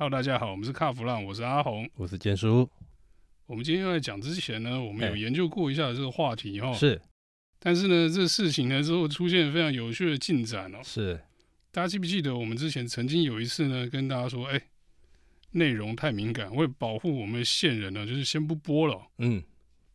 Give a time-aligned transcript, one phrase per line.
[0.00, 2.66] Hello，大家好，我们是卡弗浪，我是阿红，我是坚叔。
[3.44, 6.72] 我们今天在讲之前呢，我们有研究过一下这个话题哈、欸。
[6.72, 7.02] 是，
[7.58, 10.78] 但是呢，这个事情呢之后出现非常有趣的进展哦。
[10.82, 11.20] 是，
[11.70, 14.62] 大家记不记得我们之前曾经有一次呢，跟大家说，哎、欸，
[15.50, 19.06] 内容太敏感，为保护我们的线人呢，就是先不播了。
[19.18, 19.42] 嗯，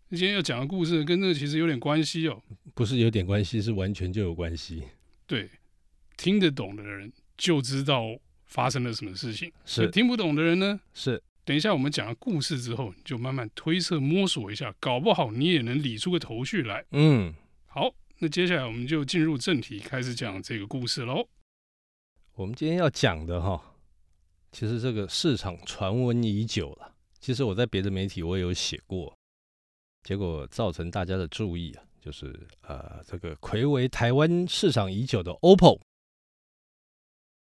[0.09, 2.39] 那今天要讲的故事跟这个其实有点关系哦。
[2.75, 4.83] 不是有点关系，是完全就有关系。
[5.25, 5.49] 对，
[6.15, 8.15] 听得懂的人就知道。
[8.45, 9.51] 发生了什么事情？
[9.65, 10.79] 是听不懂的人呢？
[10.93, 16.83] 是等一下我们讲了故事之后，你就慢慢推测摸索一下，搞不好你也能理出个头绪来。
[16.91, 17.33] 嗯，
[17.67, 21.27] 好，那接下来我们就进入正题，开始讲这个故事喽。
[22.33, 23.75] 我们今天要讲的哈，
[24.51, 26.95] 其实这个市场传闻已久了。
[27.19, 29.15] 其实我在别的媒体我也有写过，
[30.03, 35.79] 结果造成大家的注意啊，就是呃，这个睽违台湾市场已久的 OPPO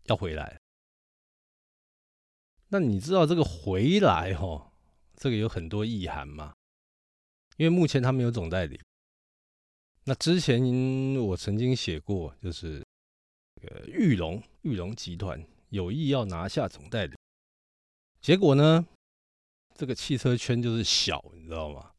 [0.06, 0.60] 要回来。
[2.68, 4.72] 那你知道这个回来哦，
[5.14, 6.52] 这个有很多意涵吗？
[7.56, 8.80] 因为目前他没有总代理。
[10.04, 10.60] 那之前
[11.16, 12.84] 我曾经写过，就是
[13.54, 17.16] 这个裕隆裕隆集团有意要拿下总代理，
[18.20, 18.86] 结果呢，
[19.74, 21.92] 这个汽车圈就是小，你知道吗？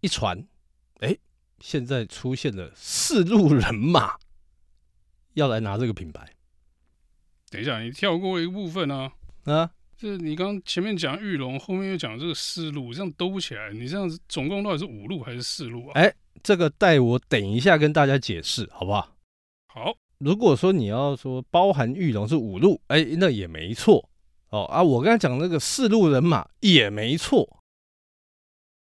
[0.00, 0.46] 一传，
[1.00, 1.16] 哎，
[1.60, 4.18] 现在出现了四路人马
[5.34, 6.34] 要来拿这个品牌。
[7.50, 9.12] 等一下，你跳过一个部分呢？
[9.44, 9.74] 啊？
[9.98, 13.72] 这你刚前面讲玉龙，后面又讲这个四路，这样兜不起来。
[13.72, 15.92] 你这样子总共到底是五路还是四路啊？
[15.94, 19.16] 哎，这个待我等一下跟大家解释，好不好？
[19.66, 19.96] 好。
[20.18, 24.08] 如果说你要说包含玉龙是五路，哎，那也没错
[24.50, 24.80] 哦啊。
[24.80, 27.60] 我刚才讲那个四路人马也没错，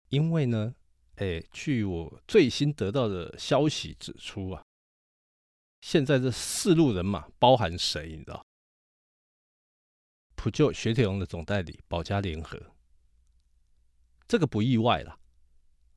[0.09, 0.75] 因为呢，
[1.15, 4.61] 哎，据我最新得到的消息指出啊，
[5.79, 8.17] 现在这四路人马包含谁？
[8.17, 8.45] 你知道？
[10.39, 12.57] 普旧雪铁龙的总代理保加联合，
[14.25, 15.19] 这个不意外了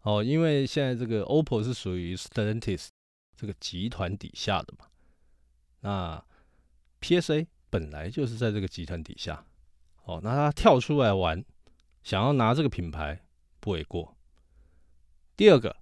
[0.00, 2.88] 哦，因为现在这个 OPPO 是属于 Stellantis
[3.36, 4.86] 这个集团底下的嘛，
[5.82, 6.24] 那
[7.00, 9.46] PSA 本来就是在这个集团底下，
[10.06, 11.44] 哦，那他跳出来玩，
[12.02, 13.24] 想要拿这个品牌
[13.60, 14.16] 不为过。
[15.36, 15.76] 第二个，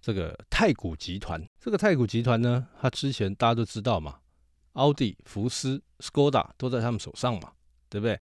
[0.00, 4.20] 这个太古集团，这个太古集团呢，他之前大家都知道嘛。
[4.78, 7.52] 奥迪、福斯、斯柯达都在他们手上嘛，
[7.88, 8.16] 对不对？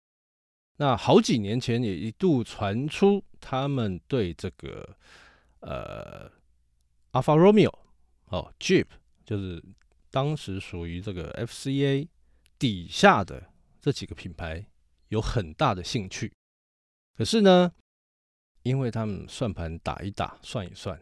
[0.77, 4.97] 那好几年前也一度传出他们对这个
[5.59, 6.31] 呃
[7.11, 7.79] 阿法罗密欧
[8.27, 8.87] 哦，Jeep
[9.25, 9.61] 就是
[10.13, 12.07] 当时属于这个 FCA
[12.57, 13.51] 底下的
[13.81, 14.65] 这几个品牌
[15.09, 16.33] 有很大的兴趣。
[17.17, 17.73] 可是呢，
[18.63, 21.01] 因为他们算盘打一打，算一算，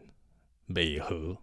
[0.65, 1.37] 美和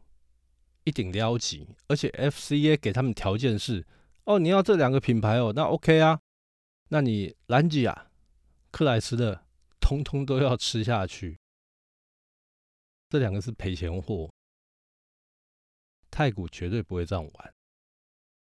[0.83, 3.87] 一顶撩急，而且 FCA 给他们条件是。
[4.25, 6.21] 哦，你要这两个品牌哦，那 OK 啊，
[6.89, 8.11] 那你兰吉亚、
[8.71, 9.45] 克莱斯勒，
[9.81, 11.39] 通通都要吃下去。
[13.09, 14.31] 这两个是赔钱货，
[16.11, 17.55] 太古绝对不会这样玩。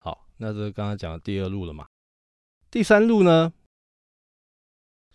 [0.01, 1.87] 好，那这是刚刚讲的第二路了嘛？
[2.71, 3.53] 第三路呢？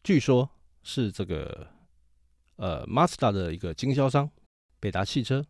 [0.04, 0.50] 据说
[0.82, 1.68] 是这个
[2.56, 4.32] 呃，Mazda 的一个经销商，
[4.80, 5.46] 北达汽车。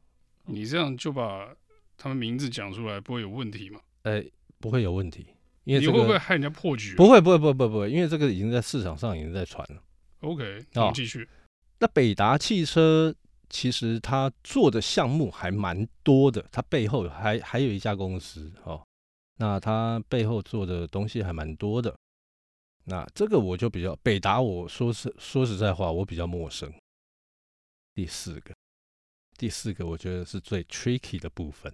[0.46, 1.56] 你这样就把
[1.96, 3.80] 他们名字讲出来，不会有问题吗？
[4.04, 4.26] 哎。
[4.66, 5.28] 不会有问题，
[5.64, 6.96] 因为、这个、你会不会害人家破局？
[6.96, 9.80] 不会，不会，不会，不会，不会，因为这个已经在市场上已经在传了。
[10.22, 11.30] OK，那我们继续。
[11.78, 13.14] 那北达汽车
[13.48, 18.82] 其实它做的项目还蛮多的，它背后还还有一家公司哦。
[19.38, 21.96] 那它背后做的东西还蛮多的。
[22.86, 26.74] 那这个我就比较北达，我说实说实在话，我比较陌生。
[27.94, 28.56] 第四个，
[29.38, 31.72] 第四个，我觉得是最 tricky 的部分。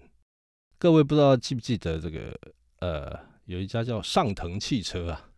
[0.77, 2.37] 各位不知道记不记得这个？
[2.81, 5.31] 呃，有一家叫上腾汽车啊，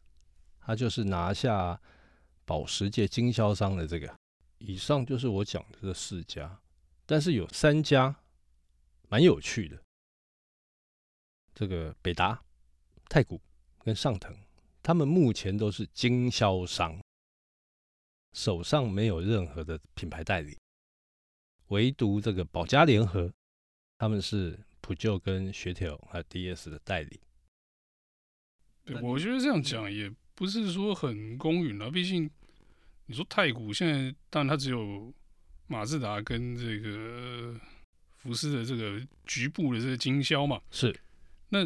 [0.59, 1.79] 他就是拿下
[2.45, 4.13] 保时捷经销商的这个。
[4.59, 6.61] 以上就是我讲的这四家，
[7.05, 8.15] 但是有三家
[9.09, 9.77] 蛮有趣的。
[11.53, 12.41] 这个北达、
[13.09, 13.41] 太古
[13.79, 14.33] 跟上腾，
[14.81, 16.97] 他们目前都是经销商，
[18.31, 20.57] 手上没有任何的品牌代理，
[21.67, 23.29] 唯独这个宝佳联合，
[23.97, 27.19] 他们是普旧跟雪铁龙和 DS 的代理。
[28.85, 31.89] 对，我觉得这样讲也不是说很公允了。
[31.89, 32.29] 毕竟
[33.05, 35.13] 你说太古现在，当然它只有
[35.67, 37.55] 马自达跟这个
[38.17, 40.59] 福斯的这个局部的这个经销嘛。
[40.69, 40.93] 是。
[41.49, 41.65] 那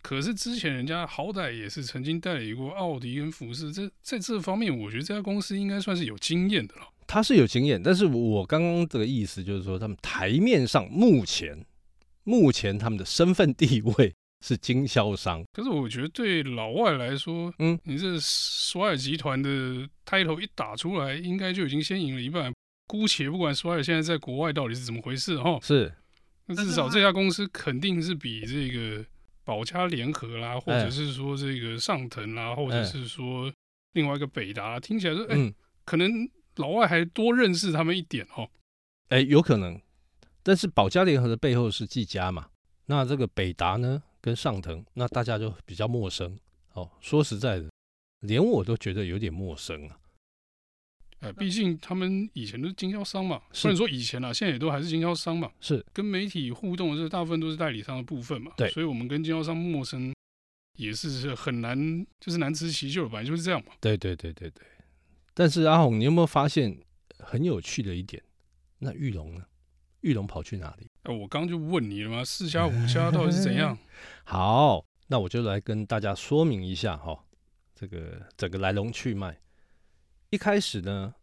[0.00, 6.88] 可是之前人家好歹也是曾经代理过奥迪跟福斯，这在这方面，我觉得这家公司应该算是有经验的了。
[7.06, 11.66] 他是有经验，但是我刚刚这个意思就是说，他们台面上目前
[12.22, 14.14] 目前他们的身份地位。
[14.44, 15.42] 是经销商。
[15.54, 19.48] 可是我觉得对老外来说，嗯，你这索尔集团的
[20.04, 22.52] title 一打出来，应该就已经先赢了一半。
[22.86, 25.90] 姑且不管索尔现在在国外到底是怎么回事哈，是，
[26.44, 29.02] 那至少这家公司肯定是比这个
[29.44, 33.50] 宝佳联合啦，或者是说这个上腾啦，或者是说
[33.94, 35.54] 另外一个北达，听起来说，哎、欸，
[35.86, 38.50] 可能老外还多认识他们一点哦。
[39.08, 39.80] 哎，有可能。
[40.42, 42.48] 但是宝佳联合的背后是技嘉嘛？
[42.84, 46.34] 那这个北达呢，跟上腾，那大家就比较陌生。
[46.72, 47.70] 哦，说实在的，
[48.20, 49.98] 连我都觉得有点陌生啊。
[51.20, 55.52] 呃，毕竟他们以前都是经销商嘛，虽然说以前啊，现在也都还是经销商嘛。
[55.60, 58.50] 是跟媒体互动的这大部分都是代理商的部分嘛。
[58.56, 60.14] 对，所以我们跟经销商陌生
[60.78, 61.76] 也是很难，
[62.18, 63.72] 就是难辞其咎，本来就是这样嘛。
[63.78, 64.66] 对对对对对。
[65.34, 66.74] 但是阿红，你有没有发现
[67.18, 68.22] 很有趣的一点？
[68.78, 69.44] 那玉龙呢？
[70.04, 70.90] 裕隆跑去哪里？
[71.04, 73.76] 哎，我刚就问你了嘛，四家五家到底是怎样？
[74.24, 77.24] 好，那我就来跟大家说明一下哈，
[77.74, 79.40] 这个整个来龙去脉。
[80.28, 81.14] 一开始呢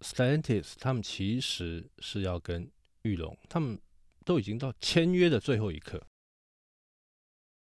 [0.00, 2.70] ，Stellantis 他们其实是要跟
[3.02, 3.76] 玉龙，他们
[4.24, 6.00] 都已经到签约的最后一刻。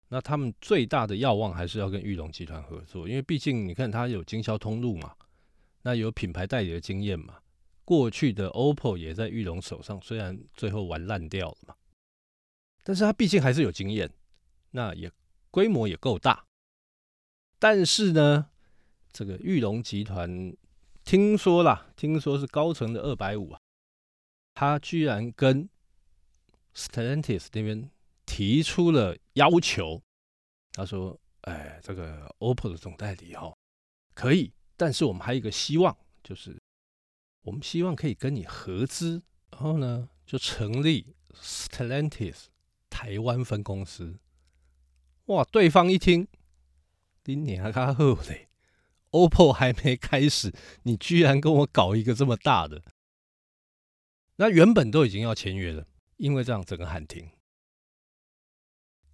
[0.10, 5.13] 那他们最大的要望还是要跟玉龙集团合作，因为毕竟你看他有经销通路嘛，
[5.83, 7.38] 那有品牌代理的经验嘛。
[7.88, 11.75] 过去的 OPPO 也在玉龙手上，虽然最后玩烂掉了嘛，
[12.84, 14.12] 但是他毕竟还是有经验，
[14.72, 15.10] 那也
[15.50, 16.45] 规模也够大。
[17.57, 18.50] 但是呢，
[19.13, 20.54] 这个玉龙集团
[21.06, 23.60] 听说啦，听说是高层的二百五啊，
[24.54, 25.69] 他居然跟
[26.75, 27.89] Stellantis 那边
[28.25, 30.04] 提出了要求，
[30.74, 31.18] 他说
[31.48, 33.57] ：“哎，这个 OPPO 的总代理哦，
[34.13, 36.62] 可以，但是我们还有一个希望，就是。”
[37.47, 42.47] 我们希望可以跟你合资，然后呢，就成立 Stellantis
[42.89, 44.19] 台湾分公司。
[45.27, 45.45] 哇！
[45.45, 46.27] 对方一听，
[47.23, 48.49] 你娘卡后嘞
[49.11, 50.53] ，OPPO 还没开始，
[50.83, 52.83] 你居然跟我搞一个这么大的？
[54.35, 57.29] 那原本都已经要签约了，因为这样整个喊停。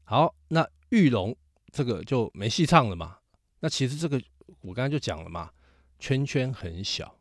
[0.05, 1.37] 好，那玉龙
[1.71, 3.19] 这个就没戏唱了嘛。
[3.59, 4.19] 那其实这个
[4.61, 5.53] 我刚才就讲了嘛，
[5.99, 7.19] 圈圈很小。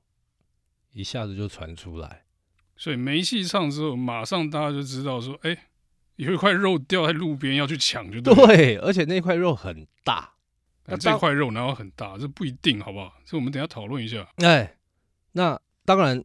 [0.92, 2.24] 一下子就传出来，
[2.76, 5.68] 所以没戏唱之后，马上大家就知道说，哎，
[6.16, 8.34] 有一块肉掉在路边，要去抢，就对。
[8.34, 10.34] 对，而且那块肉很大。
[10.84, 12.18] 那这块肉哪有很大？
[12.18, 13.14] 这不一定，好不好？
[13.24, 14.28] 所以我们等一下讨论一下。
[14.36, 14.76] 哎，
[15.32, 16.22] 那当然，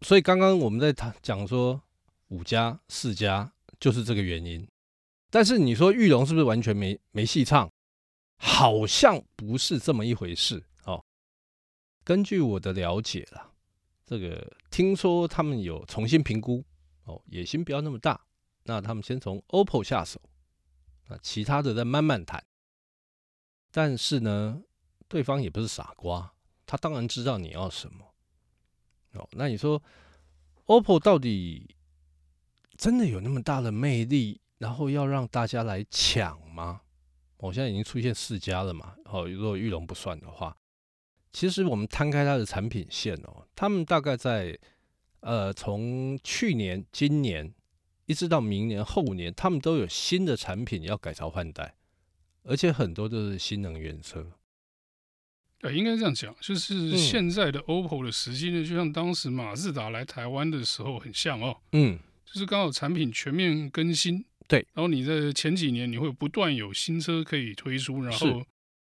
[0.00, 1.80] 所以刚刚我们在谈讲说
[2.28, 4.66] 五家四家就是这个原因。
[5.30, 7.70] 但是你说玉龙是不是完全没没戏唱？
[8.38, 11.04] 好像不是这么一回事哦。
[12.02, 13.50] 根据我的了解啦。
[14.08, 16.64] 这个听说他们有重新评估
[17.04, 18.18] 哦，野心不要那么大，
[18.62, 20.18] 那他们先从 OPPO 下手，
[21.08, 22.42] 那其他的再慢慢谈。
[23.70, 24.62] 但是呢，
[25.08, 26.32] 对方也不是傻瓜，
[26.64, 28.14] 他当然知道你要什么
[29.12, 29.28] 哦。
[29.32, 29.82] 那你说
[30.64, 31.76] OPPO 到底
[32.78, 36.80] 真的有那么大的魅力，然后要让大家来抢吗？
[37.36, 40.56] 我、哦、现在已经出现四家了嘛，哦，如果玉龙不算的话。
[41.30, 44.58] 其实我们摊开它的产品线哦，他们大概在
[45.20, 47.52] 呃从去年、今年
[48.06, 51.74] 一直到明年、后年，他们都有新的产品要改朝换代，
[52.44, 54.32] 而且很多都是新能源车。
[55.60, 61.56] 呃，应该这样讲，就是现在的 OPPO 的时机呢，就像当时马自达来台湾的时候很像哦。
[61.72, 68.42] 嗯，就是刚好产品全面更新，对，然后你在前几年你会不断有新车可以推出，然后。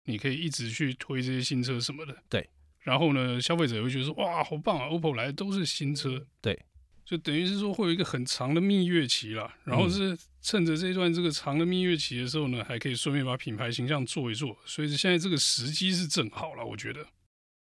[0.04, 2.48] 你可以一直去推这些新车什么的，对。
[2.80, 6.60] 然后呢，消费者也会觉得说，哇，好棒啊！OPPO 来的都是新车，对。
[7.04, 9.56] 就等于是说会有一个很长的蜜月期啦。
[9.64, 14.56] 然后是趁着这一段这个长的蜜月期的时候呢，还可以顺便把品牌形象做一做。
[14.64, 17.06] 所以现在这个时机是正好了，我觉得。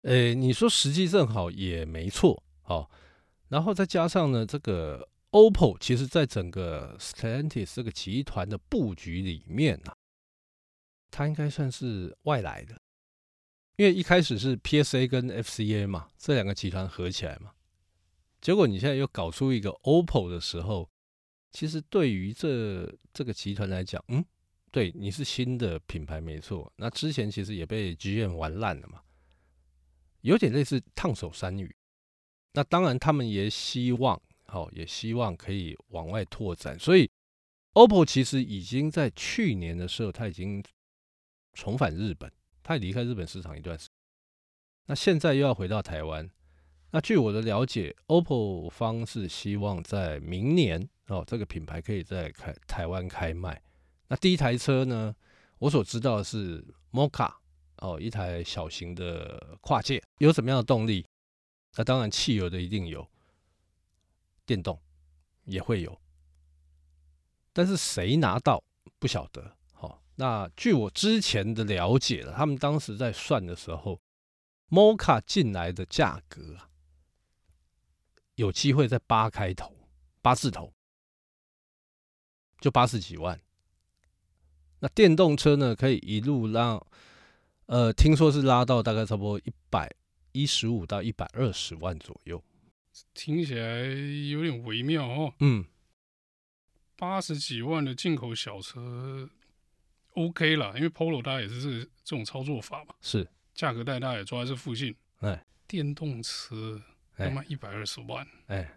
[0.02, 2.88] 诶，你说时机正好也没错，哦。
[3.48, 9.94] 然后再加上呢，这个 OPPO 其实在整个 Stellantis 这个集团的布局里面啊。
[11.12, 12.80] 它应该算是外来的，
[13.76, 17.52] 因为一开始是 PSA 跟 FCA 嘛，这两个集团合起来嘛。
[18.40, 20.90] 结果你现在又搞出一个 OPPO 的时候，
[21.50, 24.24] 其实对于这这个集团来讲，嗯，
[24.70, 26.72] 对，你是新的品牌没错。
[26.76, 29.02] 那之前其实也被 GM 玩烂了嘛，
[30.22, 31.76] 有点类似烫手山芋。
[32.54, 36.78] 那当然他们也希望，好，也希望可以往外拓展。
[36.78, 37.10] 所以
[37.74, 40.64] OPPO 其实已经在去年的时候，它已经。
[41.52, 42.30] 重返日本，
[42.62, 43.88] 他也离开日本市场一段时，
[44.86, 46.28] 那现在又要回到台湾。
[46.90, 53.62] 那据我的了解，OPPO 方是希望在明年哦，这个品牌可以在开台湾开卖。
[54.08, 55.14] 那第一台车呢，
[55.58, 57.32] 我所知道的是 Mocha
[57.78, 61.06] 哦，一台小型的跨界，有什么样的动力？
[61.76, 63.08] 那当然汽油的一定有，
[64.44, 64.78] 电动
[65.44, 65.98] 也会有，
[67.54, 68.62] 但是谁拿到
[68.98, 69.56] 不晓得。
[70.22, 74.00] 好，那据我之前的了解了，他们当时在算的时候
[74.70, 76.70] ，Mocha 进来的价格啊，
[78.36, 79.76] 有机会在八开头，
[80.20, 80.72] 八字头，
[82.60, 83.40] 就八十几万。
[84.78, 86.84] 那电动车呢，可以一路让，
[87.66, 89.92] 呃，听说是拉到大概差不多一百
[90.32, 92.42] 一十五到一百二十万左右，
[93.12, 93.84] 听起来
[94.30, 95.34] 有点微妙哦。
[95.40, 95.64] 嗯，
[96.96, 99.28] 八十几万的进口小车
[100.14, 104.94] ，OK 啦，因为 Polo 大家也是这这种操作法嘛，是价格带大家也抓在这附近。
[105.20, 106.80] 哎，电动车
[107.18, 108.76] 要卖一百二十万，哎，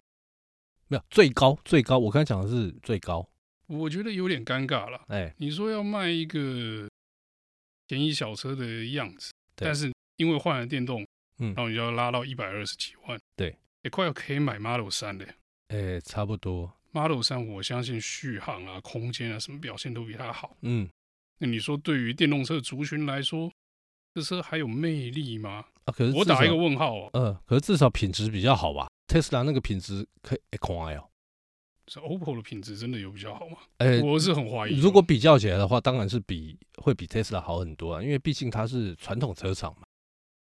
[0.87, 3.27] 没有最高最高，我刚才讲的是最高。
[3.67, 5.03] 我觉得有点尴尬了。
[5.07, 6.87] 哎，你说要卖一个
[7.87, 11.03] 便宜小车的样子，但是因为换了电动，
[11.39, 15.25] 嗯，然后你就要拉到一百二十几万，对，也快要可以买 Model 三了。
[15.69, 16.71] 哎，差不多。
[16.91, 20.55] Model 三我相信续航啊、空间啊什么表现都比它好。
[20.61, 20.87] 嗯，
[21.39, 23.51] 那你说对于电动车族群来说，
[24.13, 25.65] 这车还有魅力吗？
[25.85, 27.09] 啊，可是我打一个问号哦。
[27.13, 31.09] 嗯，可是至少品质比较好吧？Tesla 那个品质可以看哦。
[31.87, 33.57] 是 OPPO 的品质真的有比较好吗？
[33.77, 34.79] 哎、欸，我是很怀疑。
[34.79, 39.85] 如果比较起来的话，当然是比会比 Tesla 好很多啊，因为毕竟它是传统车厂嘛，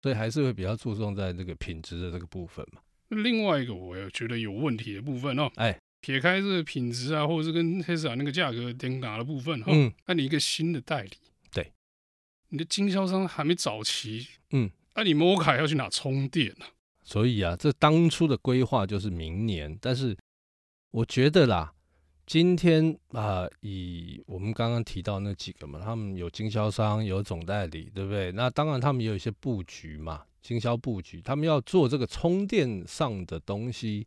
[0.00, 2.80] 所以还是会比较注重在这个品质的这个部分嘛。
[3.08, 11.12] 另外一个我也觉得有问题的部分哦，哎、欸，撇开这个品质啊，或者是跟 Tesla 那个价格点打的部分哈，嗯，那你一个新的代理，
[11.52, 11.72] 对，
[12.48, 16.70] 你的经销商还没找齐，嗯，那、啊、你摩卡要去哪充电呢、啊？
[17.02, 20.16] 所以啊，这当初的规划就是明年，但是。
[20.90, 21.74] 我觉得啦，
[22.24, 28.32] 今天啊、呃，以我们刚刚提到那几个嘛，他们有经销商，有总代理，对不对？
[28.32, 34.06] 那当然他们也有一些布局嘛，经销布局，他们要做这个充电上的东西，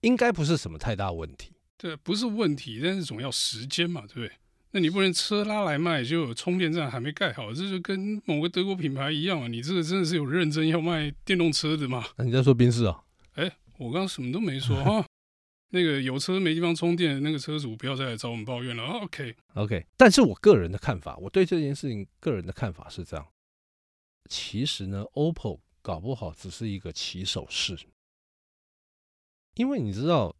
[0.00, 1.52] 应该不是什么太大问题。
[1.76, 4.32] 对，不是问题，但是总要时间嘛，对不对？
[4.72, 9.48] 那你不能车拉来卖，就有充电站还没盖好，这就跟某个德国品牌一样啊！
[9.48, 12.04] 你这个真的是有认真要卖电动车的吗？
[12.16, 13.02] 那你在说宾士啊？
[13.34, 15.04] 哎，我刚刚什么都没说 哈。
[15.72, 18.84] 那个有车没地方充电的那个车主，不要再来找我们抱怨了。
[18.84, 19.34] OK，OK。
[19.54, 19.80] Okay.
[19.80, 19.86] Okay.
[19.96, 23.26] 但是我个人的看法，我对这件事情个人的看法是这样。
[24.28, 27.78] 其实呢，OPPO 搞不好只是一个起手式，
[29.54, 30.34] 因为你知道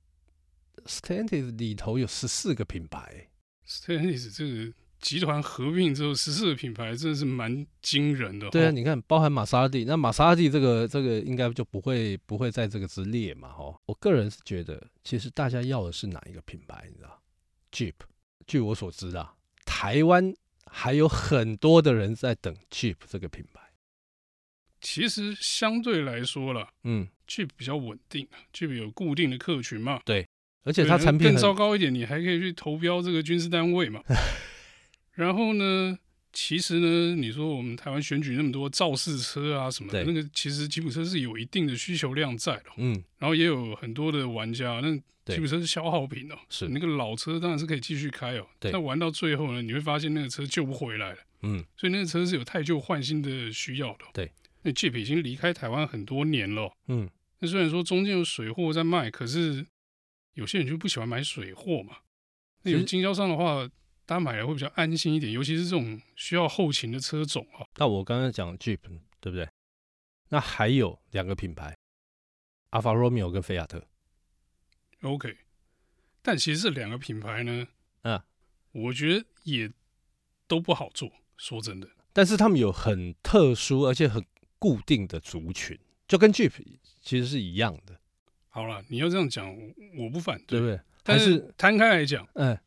[0.87, 3.29] ，Stellantis 里头有十四个品牌
[3.67, 4.73] ，Stellantis 这个。
[5.01, 8.51] 集团合并之后，十四个品牌真的是蛮惊人的。
[8.51, 13.75] 对啊，你看，包含玛莎拉蒂，那玛莎拉蒂这个这个应该就不会不会在这个之列嘛，哈。
[13.87, 17.19] 我个人是觉得，其实大家要的是哪一个品牌，你知道
[17.73, 17.95] ？Jeep。
[18.47, 20.35] 据我所知啊，台湾
[20.67, 23.63] 还有很多的人在等 Jeep 这个品牌。
[24.83, 30.01] 其实相对来说了，嗯，Jeep 比较稳定，Jeep 有固定的客群嘛。
[30.05, 30.27] 对，
[30.65, 34.03] 而且它产品更糟糕一点，你还可以去投标这个军事单位嘛。
[35.15, 35.99] 然后呢，
[36.33, 42.67] 其实呢，你说我们台湾选举那么多造势车啊什么的，那个其实吉普车是有一定的需求量在的。
[42.77, 44.97] 嗯，然后也有很多的玩家，那
[45.35, 46.39] 吉普车是消耗品哦。
[46.49, 48.47] 是那个老车当然是可以继续开哦。
[48.59, 48.73] 对。
[48.73, 51.19] 但玩到最后呢，你会发现那个车救不回来了。
[51.43, 51.63] 嗯。
[51.77, 54.05] 所以那个车是有太旧换新的需要的。
[54.15, 54.31] 对。
[54.63, 56.73] 那 Jeep 已经离开台湾很多年了。
[56.89, 57.11] 嗯。
[57.41, 59.67] 那虽然说中间有水货在卖，可是
[60.35, 61.99] 有些人就不喜欢买水货嘛。
[62.63, 63.69] 那有经销商的话。
[64.07, 67.65] 大家买来会比较安心一点，尤其是这种需要后勤的车种哈。
[67.77, 68.81] 那我刚刚讲 Jeep
[69.21, 69.49] 对不对？
[70.31, 71.77] 那还有两个品牌，
[72.71, 73.87] 阿法罗密欧跟菲亚特。
[75.03, 75.37] OK，
[76.23, 77.69] 但其实这两个品牌呢，
[78.03, 78.27] 啊，
[78.73, 79.71] 我觉得也
[80.49, 81.09] 都不好做。
[81.37, 84.27] 说真的，但是他们有很特殊而且很
[84.59, 85.79] 固定的族群，
[86.11, 86.51] 就跟 Jeep
[87.01, 88.01] 其实是一样的。
[88.49, 89.57] 好了，你要这样讲，
[89.97, 90.81] 我不反对，对不对？
[91.05, 92.59] 但是摊开来讲，嗯。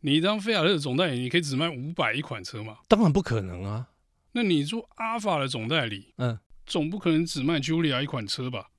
[0.00, 2.78] 你当菲亚特的总代理，你可以只卖五百一款车吗？
[2.88, 3.90] 当然不可能啊！
[4.32, 8.70] 那你做阿法的总代理，嗯，总不可能只卖 Giulia 一款车吧？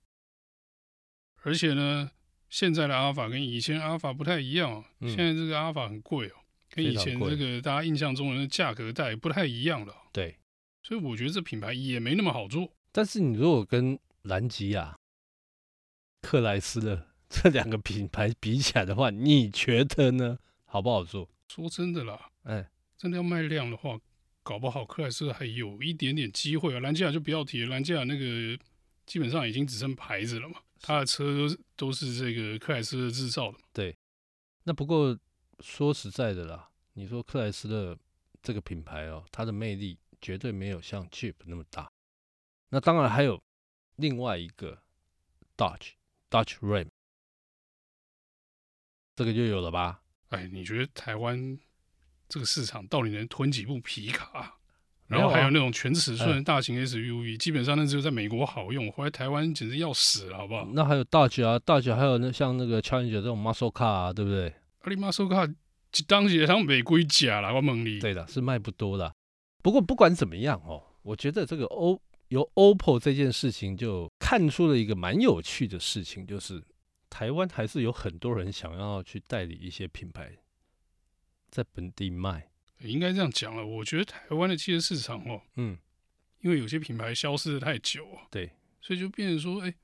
[1.44, 2.10] 而且呢，
[2.50, 6.34] 现在的阿尔法跟以前阿尔法不太一样，嗯，现在这个阿尔法很贵哦，
[6.72, 9.96] 跟以前这个大家印象中的价格带不太一样了。
[10.12, 10.36] 对，
[10.82, 12.74] 所以我觉得这品牌也没那么好做。
[12.92, 14.98] 但是你如果跟兰吉亚、
[16.22, 20.38] 克莱斯勒 这两个品牌比起来的话，你觉得呢？
[20.66, 21.30] 好不好做？
[21.48, 24.00] 说真的啦，哎、欸，真的要卖量的话，
[24.44, 26.80] 搞不好克莱斯勒还有一点点机会啊。
[26.80, 28.58] 兰吉亚就不要提了，兰吉亚那个
[29.06, 33.58] 基本上已经只剩牌子了嘛，他的车都是都是这个克莱斯勒制造的。
[33.74, 33.96] 对，
[34.64, 35.18] 那不过
[35.60, 37.98] 说实在的啦，你说克莱斯勒
[38.42, 41.92] 这个品牌哦，它的魅力绝对没有像 Jeep 那么大。
[42.72, 43.42] 那当然还有
[43.98, 44.80] 另外一个
[45.56, 45.92] Dodge
[46.30, 46.88] Dodge Ram，
[49.16, 50.02] 这个就有了吧？
[50.30, 51.60] 哎，你觉得台湾
[52.28, 54.58] 这个市场到底能吞几部皮卡？
[55.08, 60.66] 然后还有那种全尺寸的大型 SUV，、啊、基本上那只有在美国好用，回来台湾简直要死了，好不好？
[60.74, 64.56] 那还有 Dodge 啊，Dodge 还有那像那个 Challenger 这种 Muscle Car，、啊、对不对？
[64.84, 65.54] 阿里 Muscle Car
[66.08, 68.00] 当时他们没归家了，我猛力。
[68.00, 69.14] 对的，是卖不多的。
[69.62, 72.02] 不过不管怎么样哦，我觉得这个 O
[72.32, 76.64] 由 OPPO 这件事情就看出了一个蛮有趣的事情，就是
[77.10, 80.38] 台湾还是有很多人想要去代理一些品牌
[81.50, 82.50] 在本地卖。
[82.80, 85.78] 应该这样讲了，我觉得台湾的汽车市场哦，嗯，
[86.40, 89.76] 因为有些品牌消失的太久啊，对，所以就变成说，哎，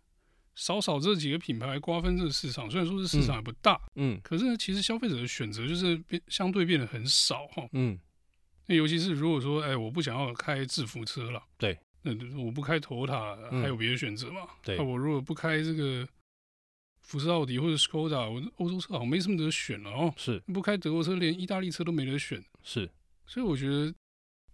[0.56, 8.00] 少少这几个品牌来瓜分这个市场，虽然说这市场还不大，嗯，可是呢，其实消费者的选择就是变相对变得很少哈，嗯，
[8.68, 11.78] 那尤其是如果说，哎，我不想要开制服车了，对，
[12.16, 16.08] 那我不开 Toyota，还有别的选择嘛，嗯、对，那我如果不开这个。
[17.00, 20.14] 福斯、奥迪或者 Skoda，我欧洲车好像没什么得选了哦。
[20.18, 22.44] 是，不开德国车，连意大利车都没得选。
[22.62, 22.92] 是，
[23.26, 23.94] 所以我觉得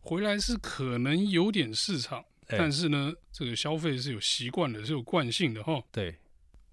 [0.01, 5.81] 回来是可能有点市场，欸、但是呢，这个消费是有习惯的，是有惯性的哈。
[5.91, 6.15] 对，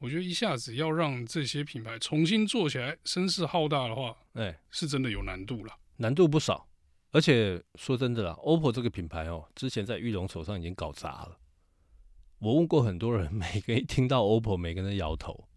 [0.01, 6.69] 我觉得一下子要让这些品牌重新做起来，声势浩大的话，哎、欸，是真的有难度了，难度不少。
[7.13, 11.39] 而且说真的啦，OPPO 这个品牌哦，之前在玉龙手上已经搞砸了。
[12.39, 15.49] 我问过很多人，每个一听到 OPPO，每个人摇头。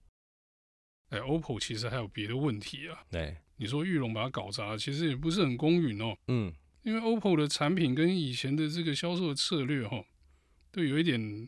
[1.10, 3.03] 哎，OPPO 其实还有别的问题啊。
[3.12, 6.17] 对，你说玉龙把它搞砸，其实也不是很公允哦。
[6.27, 10.03] 嗯，因为 OPPO 的产品跟以前的这个销售的策略哈，
[10.72, 11.48] 都有一点，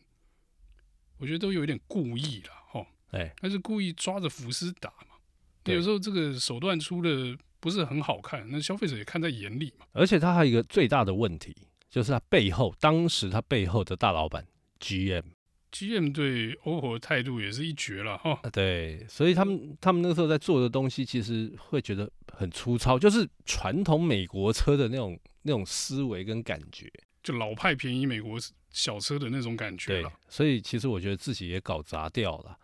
[1.18, 2.86] 我觉得都有一点故意了哈。
[3.10, 5.16] 哎，他是故意抓着福斯打嘛。
[5.64, 7.36] 有时候这个手段出的
[7.66, 9.86] 不是很好看，那消费者也看在眼里嘛。
[9.90, 11.52] 而且它还有一个最大的问题，
[11.90, 14.46] 就是它背后当时它背后的大老板
[14.78, 15.24] GM。
[15.72, 26.88] GM 对 OPPO 的态度也是一绝了哈，对，所以他们他们那个时候在做的东西，其实会觉得很粗糙，就是传统美国车的那种那种思维跟感觉，
[27.20, 28.38] 就老派便宜美国
[28.70, 30.08] 小车的那种感觉了。
[30.08, 32.56] 对，所以其实我觉得自己也搞砸掉了。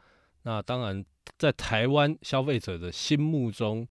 [0.44, 1.05] 那当然，
[1.37, 3.87] 在台湾消费者的心目中，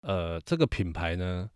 [0.00, 1.50] 呃，这个品牌呢，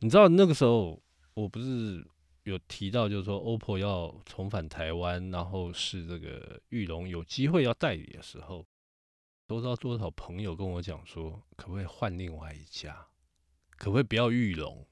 [0.00, 1.02] 你知道那个时候
[1.34, 2.06] 我不是。
[2.44, 8.64] 有提到，就是说，OPPO 要重返台湾，然后是这个玉龙有机会要代理的时候，
[9.46, 13.08] 都知道多少朋友跟我讲说，可不可以换另外一家，
[13.76, 14.86] 可不可以不要玉龙？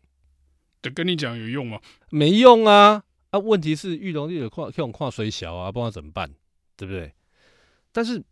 [0.83, 1.81] 这跟你讲有用吗？
[2.11, 3.03] 没用啊！
[3.31, 6.31] 啊，问题是裕隆有跨这种跨水小啊，不知道怎么办，
[6.77, 7.15] 对不对？
[7.91, 8.23] 但是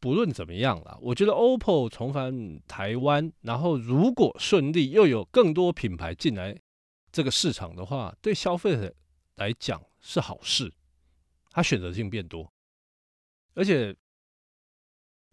[0.00, 6.58] 不论怎么样啦，我觉得 OPPO 重返台湾，然后如果顺利，又有更多品牌进来。
[7.10, 8.94] 这个市场的话，对消费者
[9.36, 10.70] 来讲是好事，
[11.50, 12.52] 它选择性变多，
[13.54, 13.96] 而且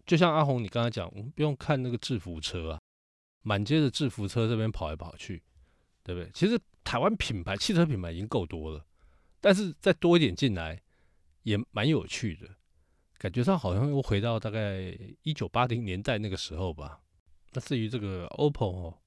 [0.05, 2.79] 就像阿红你刚才讲，我们不用看那个制服车啊，
[3.41, 5.43] 满街的制服车这边跑来跑去，
[6.01, 6.31] 对不对？
[6.33, 8.85] 其实台湾品牌汽车品牌已经够多了，
[9.41, 10.81] 但是再多一点进来
[11.43, 12.55] 也蛮有趣的，
[13.25, 16.99] 感觉上好像又回到大概一九八零年代那个时候吧。
[17.53, 18.99] 那至于这个 OPPO 哦，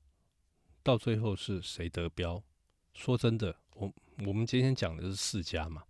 [0.83, 2.43] 到最后是谁得标？
[2.95, 3.95] 说真的，我
[4.27, 5.85] 我们今天讲的是四家嘛，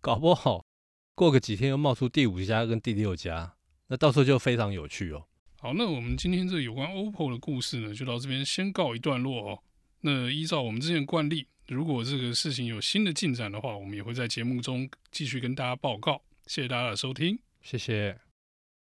[0.00, 0.66] 搞不好
[1.14, 3.54] 过个几天又冒出第五家跟第六家，
[3.86, 5.28] 那到时候就非常有趣哦。
[5.60, 9.62] 好，那我们今天这有关 OPPO 的故事呢，就到这边先告一段落哦。
[10.00, 16.20] 那依照我们之前惯例，如果这个事情有新的进展的话，我们也会在节目中继续跟大家报告。
[16.46, 18.23] 谢谢大家的收听，谢谢。